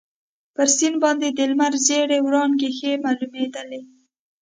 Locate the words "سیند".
0.75-0.97